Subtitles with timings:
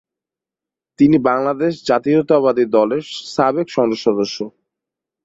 [0.99, 3.03] তিনি বাংলাদেশ জাতীয়তাবাদী দল এর
[3.33, 4.37] সাবেক সংসদ সদস্য।